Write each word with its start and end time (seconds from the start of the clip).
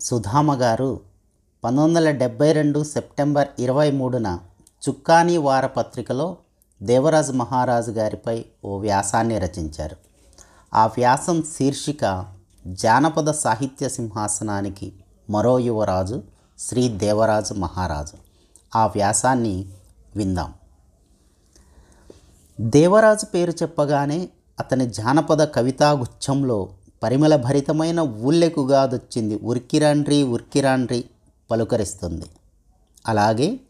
సుధామ 0.00 0.54
గారు 0.54 1.00
పంతొమ్మిది 1.64 1.98
వందల 1.98 2.10
డెబ్బై 2.10 2.52
రెండు 2.52 2.84
సెప్టెంబర్ 2.84 3.48
ఇరవై 3.58 3.90
మూడున 3.90 4.40
చుక్కాని 4.88 5.38
వారపత్రికలో 5.38 6.36
దేవరాజు 6.82 7.32
మహారాజు 7.32 7.90
గారిపై 7.90 8.44
ఓ 8.64 8.78
వ్యాసాన్ని 8.78 9.38
రచించారు. 9.38 9.96
ఆ 10.74 10.86
వ్యాసం 10.86 11.42
శీర్షిక 11.42 12.26
జానపద 12.66 13.30
సాహిత్య 13.30 13.88
సింహాసనానికి 13.88 14.92
మరో 15.30 15.58
యువరాజు 15.58 16.22
శ్రీ 16.58 16.88
దేవరాజు 16.88 17.54
మహారాజు. 17.54 18.16
ఆ 18.78 18.86
వ్యాసాన్ని 18.86 19.68
విందాం. 20.16 20.54
దేవరాజు 22.60 23.26
పేరు 23.26 23.50
చెప్పగానే 23.50 24.28
అతని 24.60 24.90
జానపద 24.90 25.44
కవితాగుచ్ఛంలో 25.44 26.68
పరిమళ 27.02 27.36
భరితమైన 27.36 28.00
ఊళ్ళెకుగాదొచ్చింది 28.00 29.38
ఉర్కిరాండ్రి 29.42 30.22
ఉర్కిరాండ్రి 30.22 31.04
పలుకరిస్తుంది. 31.50 32.26
అలాగే 33.06 33.60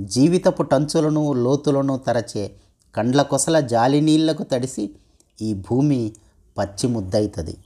జీవితపు 0.00 0.62
టంచులను 0.62 1.32
లోతులను 1.32 1.96
తరచే 1.98 2.50
కండ్ల 2.94 3.22
కొసల 3.22 3.60
జాలి 3.60 4.00
నీళ్ళకు 4.00 4.42
తడిసి 4.42 4.90
ఈ 5.42 5.54
భూమి 5.54 6.12
పచ్చి 6.58 6.88
ముద్దవుతుంది 6.88 7.56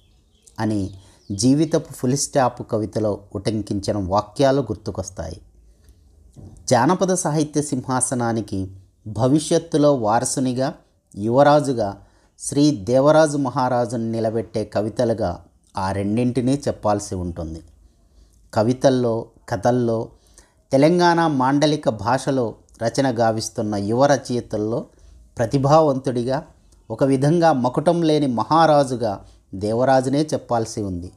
అని 0.60 0.90
జీవితపు 1.32 1.92
ఫుల్ 1.92 2.16
స్టాప్ 2.16 2.70
కవితలో 2.70 3.20
ఉటంకించిన 3.34 3.96
వాక్యాలు 3.96 4.60
గుర్తుకొస్తాయి. 4.62 5.40
జానపద 6.68 7.14
సాహిత్య 7.14 7.62
సింహాసనానికి 7.62 8.70
భవిష్యత్తులో 9.06 9.94
వారసునిగా 9.94 10.74
యువరాజుగా 11.18 12.02
శ్రీ 12.40 12.70
దేవరాజు 12.70 13.36
మహారాజును 13.36 14.10
నిలబెట్టే 14.10 14.64
కవితలుగా 14.64 15.44
ఆ 15.78 15.92
రెండింటినీ 15.92 16.62
చెప్పాల్సి 16.68 17.14
ఉంటుంది. 17.14 17.62
కవితల్లో 18.54 19.26
కథల్లో 19.48 20.08
తెలంగాణ 20.72 21.26
మాండలిక 21.26 21.88
భాషలో 21.88 22.54
రచన 22.82 23.18
గావిస్తున్న 23.18 23.74
యువ 23.74 24.06
రచయితల్లో 24.06 24.84
ప్రతిభావంతుడిగా 25.38 26.46
ఒక 26.90 27.04
విధంగా 27.04 27.52
మకుటం 27.52 28.02
లేని 28.02 28.26
మహారాజుగా 28.26 29.24
దేవరాజునే 29.54 30.22
చెప్పాల్సి 30.22 30.82
ఉంది. 30.82 31.12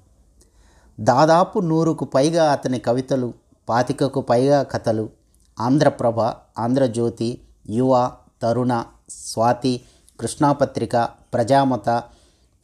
దాదాపు 0.99 1.59
నూరుకు 1.59 2.05
పైగా 2.05 2.51
అతని 2.51 2.79
కవితలు 2.79 3.33
పాతికకు 3.69 4.21
పైగా 4.21 4.63
కథలు 4.63 5.09
ఆంధ్రప్రభ 5.59 6.19
ఆంధ్రజ్యోతి 6.59 7.41
యువ 7.69 8.11
తరుణ 8.41 8.83
స్వాతి 9.09 9.81
కృష్ణాపత్రిక 10.21 11.09
ప్రజామత 11.33 11.89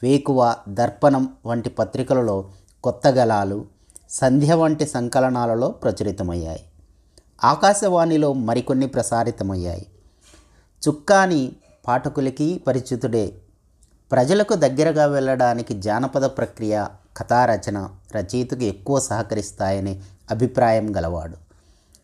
వేకువ 0.03 0.55
దర్పణం 0.69 1.33
వంటి 1.45 1.69
పత్రికలలో 1.69 2.51
కొత్త 2.83 3.07
గలాలు 3.07 3.65
సంధ్య 4.09 4.53
వంటి 4.53 4.87
సంకలనాలలో 4.87 5.69
ప్రచురితమయ్యాయి. 5.69 6.65
ఆకాశవాణిలో 7.43 8.33
మరికొన్ని 8.33 8.87
ప్రసారితమయ్యాయి. 8.87 9.85
చుక్కాని 10.87 11.55
పాఠకులకి 11.87 12.63
పరిచితుడే 12.67 13.41
ప్రజలకు 14.11 14.53
దగ్గరగా 14.53 15.05
వెళ్ళడానికి 15.05 15.81
జానపద 15.81 16.25
ప్రక్రియ 16.25 16.85
కథారచన 17.17 17.89
రచయితకు 18.15 18.63
ఎక్కువ 18.63 18.99
సహకరిస్తాయనే 18.99 20.01
అభిప్రాయం 20.31 20.97
గలవాడు. 20.97 21.37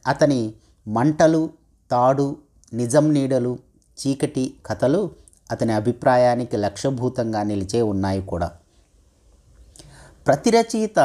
అతని 0.07 0.53
మంటలు 0.87 1.49
తాడు 1.91 2.37
నిజం 2.73 3.13
నీడలు 3.13 3.59
చీకటి 3.99 4.53
కథలు 4.65 5.22
అతని 5.53 5.73
అభిప్రాయానికి 5.73 6.57
లక్ష్యభూతంగా 6.57 7.41
నిలిచే 7.43 7.81
ఉన్నాయి 7.91 8.21
కూడా. 8.31 8.49
ప్రతి 10.27 10.49
రచయిత 10.49 10.99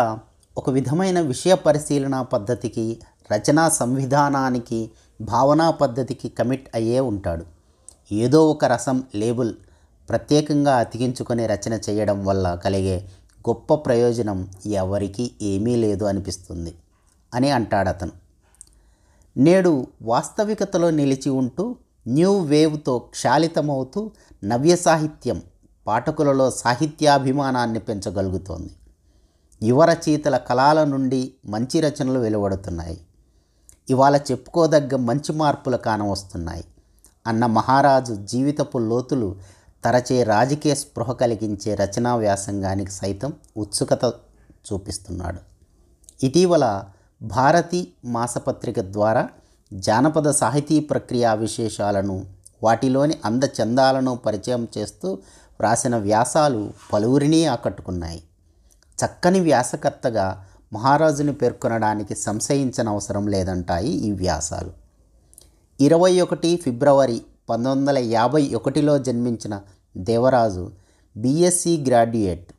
ఒక 0.56 0.70
విధమైన 0.70 1.18
విషయ 1.30 1.54
పరిశీలన 1.66 2.16
పద్ధతికి 2.32 2.86
రచనా 3.30 3.64
సంవిధానానికి 3.68 4.80
భావనా 5.20 5.68
పద్ధతికి 5.80 6.28
కమిట్ 6.28 6.68
అయ్యే 6.74 7.00
ఉంటాడు. 7.12 7.44
ఏదో 8.12 8.40
ఒక 8.50 8.64
రసం 8.64 8.98
లేబుల్ 9.14 9.52
ప్రత్యేకంగా 10.08 10.74
అతికించుకొని 10.76 11.44
రచన 11.46 11.74
చేయడం 11.86 12.18
వల్ల 12.24 12.46
కలిగే 12.64 12.96
గొప్ప 13.44 13.74
ప్రయోజనం 13.86 14.38
ఎవరికీ 14.66 15.24
ఏమీ 15.42 15.74
లేదు 15.76 16.04
అనిపిస్తుంది 16.04 16.72
అని 17.32 17.50
అంటాడు 17.50 17.88
అతను 17.88 18.14
నేడు 19.36 19.72
వాస్తవికతలో 20.02 20.88
నిలిచి 20.90 21.30
ఉంటూ 21.30 21.64
న్యూ 22.08 22.40
వేవ్తో 22.40 22.98
క్షాళితమవుతూ 22.98 24.10
నవ్య 24.44 24.76
సాహిత్యం 24.76 25.42
పాఠకులలో 25.86 26.50
సాహిత్యాభిమానాన్ని 26.50 27.78
పెంచగలుగుతోంది. 27.78 28.70
యువ 29.62 29.84
రచయితల 29.84 30.36
కళల 30.36 30.84
నుండి 30.84 31.34
మంచి 31.46 31.80
రచనలు 31.80 32.18
వెలువడుతున్నాయి. 32.18 33.00
ఇవాళ 33.90 34.16
చెప్పుకోదగ్గ 34.16 34.96
మంచి 34.96 35.32
మార్పులు 35.32 35.76
కానవస్తున్నాయి. 35.76 36.64
అన్న 37.26 37.46
మహారాజు 37.46 38.14
జీవితపు 38.14 38.78
లోతులు 38.78 39.36
తరచే 39.84 40.22
రాజకీయ 40.22 40.74
స్పృహ 40.74 41.12
కలిగించే 41.12 41.74
రచనా 41.74 42.16
వ్యాసంగానికి 42.16 42.90
సైతం 42.90 43.32
ఉత్సుకత 43.56 44.04
చూపిస్తున్నాడు. 44.72 45.38
ఇటీవల 46.24 46.84
భారతి 47.22 47.92
మాసపత్రిక 48.04 48.80
ద్వారా 48.80 49.28
జానపద 49.72 50.30
సాహితీ 50.30 50.80
ప్రక్రియ 50.80 51.34
విశేషాలను 51.34 52.26
వాటిలోని 52.62 53.14
అందచందాలను 53.24 54.16
పరిచయం 54.16 54.68
చేస్తూ 54.78 55.12
వ్రాసిన 55.60 55.96
వ్యాసాలు 55.96 56.72
పలువురిని 56.92 57.46
ఆకట్టుకున్నాయి. 57.46 58.22
చక్కని 59.04 59.40
వ్యాసకర్తగా 59.40 60.44
మహారాజుని 60.72 61.32
పేర్కొనడానికి 61.32 62.14
సంశయించనవసరం 62.14 63.26
లేదంటాయి 63.26 63.88
ఈ 63.88 64.12
వ్యాసాలు. 64.12 64.70
ఇరవై 65.80 66.20
ఒకటి 66.20 66.56
ఫిబ్రవరి 66.56 67.22
పంతొమ్మిది 67.50 67.90
వందల 67.90 68.12
యాభై 68.12 68.54
ఒకటిలో 68.54 68.98
జన్మించిన 68.98 69.60
దేవరాజు 69.96 70.70
బీఎస్సీ 71.16 71.84
గ్రాడ్యుయేట్. 71.88 72.52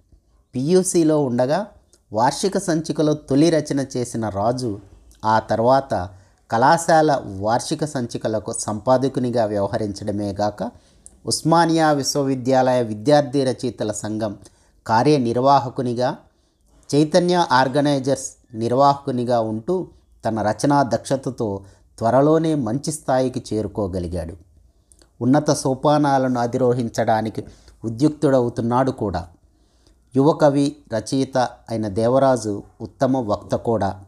పియూసీలో 0.55 1.23
ఉండగా 1.23 1.67
వార్షిక 2.13 2.57
సంచికలో 2.57 3.13
తొలి 3.13 3.49
రచన 3.49 3.85
చేసిన 3.97 4.29
రాజు 4.29 4.79
ఆ 5.25 5.39
తర్వాత 5.39 6.09
కళాశాల 6.51 7.21
వార్షిక 7.39 7.85
సంచికలకు 7.85 8.53
సంపాదకునిగా 8.59 9.45
వ్యవహరించడమే 9.45 10.33
గాక 10.33 10.71
ఉస్మానియా 11.25 11.91
విశ్వవిద్యాలయ 11.91 12.83
విద్యార్థి 12.83 13.43
రచయితల 13.43 13.91
సంఘం 13.91 14.37
కార్యనిర్వాహకునిగా 14.87 16.17
చైతన్య 16.95 17.45
ఆర్గనైజర్స్ 17.51 18.31
నిర్వాహకునిగా 18.53 19.39
ఉంటూ 19.39 19.87
తన 20.25 20.41
రచనా 20.41 20.83
దక్షతతో 20.83 21.61
త్వరలోనే 21.97 22.55
మంచి 22.55 22.91
స్థాయికి 22.91 23.43
చేరుకోగలిగాడు. 23.53 24.33
ఉన్నత 25.21 25.51
సోపానాలను 25.51 26.39
అధిరోహించడానికి 26.39 27.45
ఉద్యుక్తుడవుతున్నాడు 27.85 28.91
కూడా. 28.91 29.27
యువకవి 30.15 30.75
రచయిత 30.93 31.37
అయిన 31.37 31.87
దేవరాజు 31.87 32.63
ఉత్తమ 32.81 33.17
వక్త 33.17 33.55
కూడా. 33.55 34.03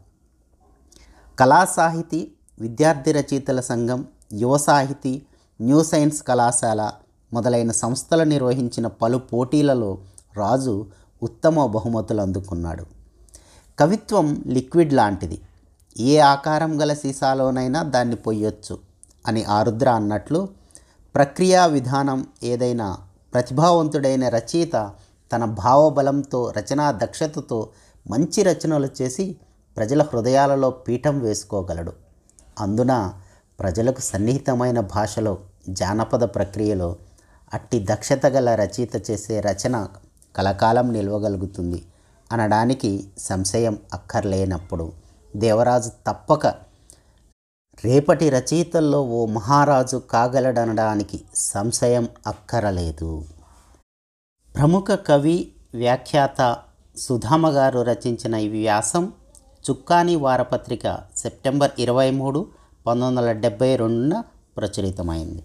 కళా 1.39 1.65
సాహితీ 1.65 2.31
విద్యార్థి 2.59 3.11
రచయితల 3.11 3.59
సంఘం 3.59 4.05
యువ 4.33 4.57
సాహితీ 4.57 5.21
న్యూ 5.61 5.83
సైన్స్ 5.83 6.23
కళాశాల 6.23 6.91
మొదలైన 7.33 7.71
సంస్థలు 7.71 8.23
నిర్వహించిన 8.23 8.87
పలు 8.87 9.17
పోటీలలో 9.17 9.97
రాజు 10.37 10.87
ఉత్తమ 11.23 11.65
బహుమతులు 11.65 12.21
అందుకున్నాడు. 12.21 12.85
కవిత్వం 13.79 14.43
లిక్విడ్ 14.47 14.93
లాంటిది. 14.93 15.41
ఏ 15.99 16.17
ఆకారం 16.17 16.81
గల 16.81 16.93
సీసాలోనైనా 16.93 17.83
దాన్ని 17.83 18.15
పొయ్యొచ్చు 18.15 18.79
అని 19.27 19.43
ఆరుద్ర 19.43 19.89
అన్నట్లు 19.89 20.49
ప్రక్రియా 21.15 21.65
విధానం 21.65 22.25
ఏదైనా 22.43 22.97
ప్రతిభావంతుడైన 23.33 24.29
రచయిత 24.29 24.91
తన 25.31 25.45
భావబలంతో 25.45 26.53
రచనా 26.57 26.91
దక్షతతో 26.91 27.69
మంచి 28.09 28.43
రచనలు 28.43 28.89
చేసి 29.01 29.25
ప్రజల 29.77 30.01
హృదయాలలో 30.01 30.69
పీఠం 30.69 31.19
వేసుకోగలడు. 31.19 31.93
అందున 32.59 33.13
ప్రజలకు 33.59 34.01
సన్నిహితమైన 34.01 34.79
భాషలో 34.79 35.37
జానపద 35.69 36.23
ప్రక్రియలో 36.23 36.95
అట్టి 37.53 37.85
దక్షత 37.91 38.25
గల 38.25 38.55
రచయిత 38.55 39.11
చేసే 39.11 39.39
రచన 39.39 39.87
కలకాలం 40.35 40.93
నిల్వగలుగుతుంది. 40.93 41.85
అనడానికి 42.31 43.09
సంశయం 43.17 43.77
అక్కర్లేనప్పుడు 43.93 44.91
దేవరాజు 45.35 45.89
తప్పక 45.89 46.47
రేపటి 47.85 48.29
రచయితల్లో 48.29 49.01
ఓ 49.01 49.25
మహారాజు 49.25 49.97
కాగలడనడానికి 49.97 51.21
సంశయం 51.35 52.09
అక్కరలేదు. 52.27 53.25
ప్రముఖ 54.55 54.85
కవి 54.91 55.51
వ్యాఖ్యాత 55.73 56.57
సుధామ 56.97 57.49
గారు 57.49 57.79
రచించిన 57.81 58.35
ఈ 58.35 58.47
వ్యాసం 58.49 59.13
చుక్కాని 59.69 60.15
వారపత్రిక 60.15 60.99
సెప్టెంబర్ 61.17 61.71
ఇరవై 61.79 62.11
మూడు 62.11 62.47
పంతొమ్మిది 62.87 63.19
వందల 63.19 63.39
డెబ్భై 63.39 63.75
రెండున 63.75 64.23
ప్రచురితమైంది. 64.57 65.43